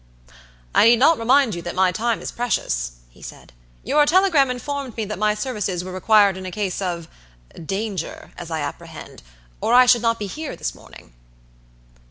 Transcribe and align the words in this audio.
"I 0.73 0.85
need 0.85 0.97
not 0.97 1.19
remind 1.19 1.53
you 1.53 1.61
that 1.61 1.75
my 1.75 1.91
time 1.91 2.23
is 2.23 2.31
precious," 2.31 2.93
he 3.11 3.21
said; 3.21 3.53
"your 3.83 4.03
telegram 4.07 4.49
informed 4.49 4.97
me 4.97 5.05
that 5.05 5.19
my 5.19 5.35
services 5.35 5.83
were 5.83 5.91
required 5.91 6.37
in 6.37 6.45
a 6.47 6.49
case 6.49 6.79
ofdangeras 6.81 8.49
I 8.49 8.61
apprehend, 8.61 9.21
or 9.61 9.75
I 9.75 9.85
should 9.85 10.01
not 10.01 10.17
be 10.17 10.25
here 10.25 10.55
this 10.55 10.73
morning." 10.73 11.13